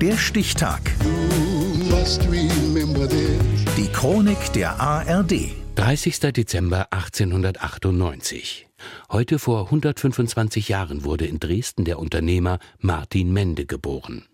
[0.00, 0.80] Der Stichtag.
[3.76, 5.32] Die Chronik der ARD.
[5.74, 6.20] 30.
[6.20, 8.68] Dezember 1898.
[9.10, 14.26] Heute vor 125 Jahren wurde in Dresden der Unternehmer Martin Mende geboren.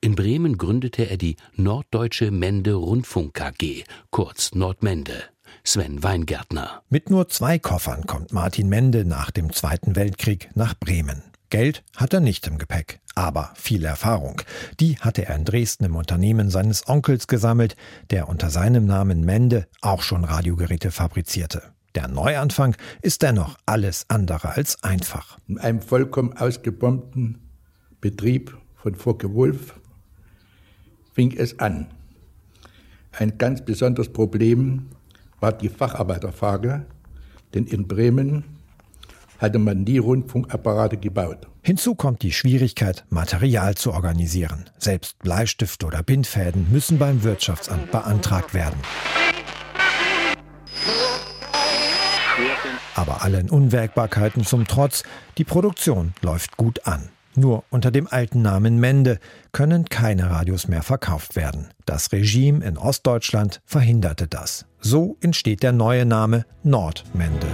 [0.00, 5.22] In Bremen gründete er die Norddeutsche Mende Rundfunk KG, kurz Nordmende.
[5.62, 6.82] Sven Weingärtner.
[6.90, 11.22] Mit nur zwei Koffern kommt Martin Mende nach dem Zweiten Weltkrieg nach Bremen.
[11.54, 14.42] Geld hat er nicht im Gepäck, aber viel Erfahrung.
[14.80, 17.76] Die hatte er in Dresden im Unternehmen seines Onkels gesammelt,
[18.10, 21.62] der unter seinem Namen Mende auch schon Radiogeräte fabrizierte.
[21.94, 25.38] Der Neuanfang ist dennoch alles andere als einfach.
[25.46, 27.38] In einem vollkommen ausgebombten
[28.00, 29.78] Betrieb von Focke Wulf
[31.12, 31.86] fing es an.
[33.12, 34.86] Ein ganz besonderes Problem
[35.38, 36.84] war die Facharbeiterfrage,
[37.54, 38.42] denn in Bremen
[39.44, 41.46] hatte man nie Rundfunkapparate gebaut.
[41.62, 44.70] Hinzu kommt die Schwierigkeit, Material zu organisieren.
[44.78, 48.78] Selbst Bleistifte oder Bindfäden müssen beim Wirtschaftsamt beantragt werden.
[52.94, 55.02] Aber allen Unwägbarkeiten zum Trotz,
[55.38, 57.10] die Produktion läuft gut an.
[57.36, 59.18] Nur unter dem alten Namen Mende
[59.52, 61.68] können keine Radios mehr verkauft werden.
[61.84, 64.66] Das Regime in Ostdeutschland verhinderte das.
[64.80, 67.48] So entsteht der neue Name Nordmende.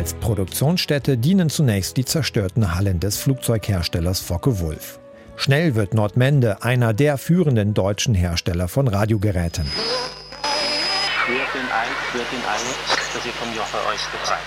[0.00, 4.98] Als Produktionsstätte dienen zunächst die zerstörten Hallen des Flugzeugherstellers Focke-Wulf.
[5.36, 9.66] Schnell wird Nordmende einer der führenden deutschen Hersteller von Radiogeräten.
[9.66, 12.66] Führt den ein, führt den ein,
[13.12, 14.40] dass ihr vom Joche euch betreibt.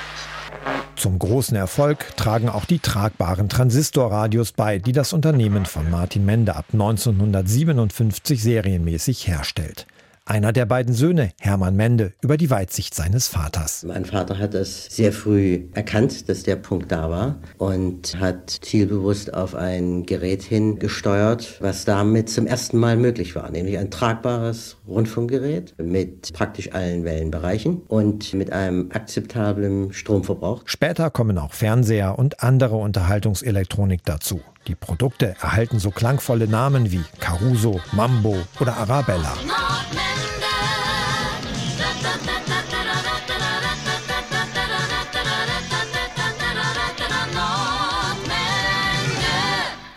[0.96, 6.56] Zum großen Erfolg tragen auch die tragbaren Transistorradios bei, die das Unternehmen von Martin Mende
[6.56, 9.86] ab 1957 serienmäßig herstellt.
[10.26, 13.84] Einer der beiden Söhne, Hermann Mende, über die Weitsicht seines Vaters.
[13.84, 19.34] Mein Vater hat es sehr früh erkannt, dass der Punkt da war und hat zielbewusst
[19.34, 25.76] auf ein Gerät hingesteuert, was damit zum ersten Mal möglich war, nämlich ein tragbares Rundfunkgerät
[25.78, 30.62] mit praktisch allen Wellenbereichen und mit einem akzeptablen Stromverbrauch.
[30.64, 34.40] Später kommen auch Fernseher und andere Unterhaltungselektronik dazu.
[34.68, 39.34] Die Produkte erhalten so klangvolle Namen wie Caruso, Mambo oder Arabella.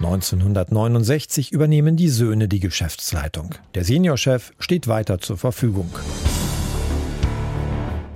[0.06, 3.54] 1969 übernehmen die Söhne die Geschäftsleitung.
[3.74, 5.90] Der Seniorchef steht weiter zur Verfügung.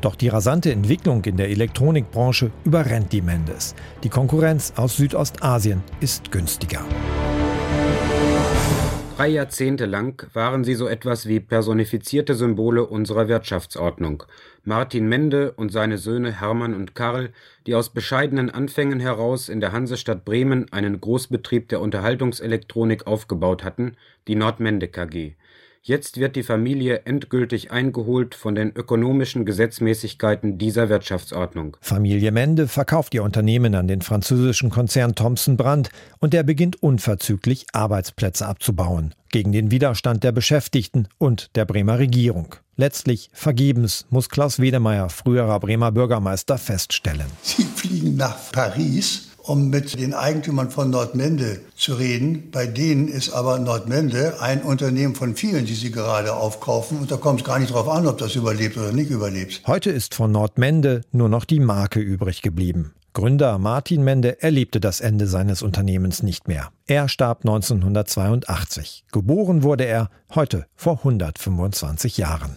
[0.00, 3.74] Doch die rasante Entwicklung in der Elektronikbranche überrennt die Mendes.
[4.02, 6.84] Die Konkurrenz aus Südostasien ist günstiger.
[9.20, 14.22] Drei Jahrzehnte lang waren sie so etwas wie personifizierte Symbole unserer Wirtschaftsordnung.
[14.64, 17.28] Martin Mende und seine Söhne Hermann und Karl,
[17.66, 23.94] die aus bescheidenen Anfängen heraus in der Hansestadt Bremen einen Großbetrieb der Unterhaltungselektronik aufgebaut hatten,
[24.26, 25.34] die Nordmende KG.
[25.82, 31.78] Jetzt wird die Familie endgültig eingeholt von den ökonomischen Gesetzmäßigkeiten dieser Wirtschaftsordnung.
[31.80, 37.64] Familie Mende verkauft ihr Unternehmen an den französischen Konzern Thomson Brandt und der beginnt unverzüglich
[37.72, 39.14] Arbeitsplätze abzubauen.
[39.30, 42.56] Gegen den Widerstand der Beschäftigten und der Bremer Regierung.
[42.76, 47.26] Letztlich vergebens, muss Klaus Wedemeyer, früherer Bremer Bürgermeister, feststellen.
[47.42, 52.50] Sie fliegen nach Paris um mit den Eigentümern von Nordmende zu reden.
[52.50, 56.98] Bei denen ist aber Nordmende ein Unternehmen von vielen, die sie gerade aufkaufen.
[56.98, 59.62] Und da kommt es gar nicht darauf an, ob das überlebt oder nicht überlebt.
[59.66, 62.92] Heute ist von Nordmende nur noch die Marke übrig geblieben.
[63.12, 66.68] Gründer Martin Mende erlebte das Ende seines Unternehmens nicht mehr.
[66.86, 69.04] Er starb 1982.
[69.10, 72.56] Geboren wurde er heute vor 125 Jahren.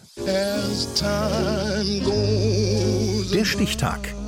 [3.33, 4.13] Der Stichtag